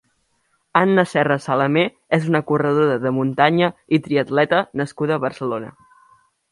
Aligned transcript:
Anna 0.79 1.03
Serra 1.11 1.37
Salamé 1.43 1.83
és 2.19 2.25
una 2.31 2.43
corredora 2.53 2.97
de 3.05 3.13
muntanya 3.19 3.73
i 3.97 4.01
triatleta 4.09 4.67
nascuda 4.85 5.19
a 5.21 5.27
Barcelona. 5.29 5.77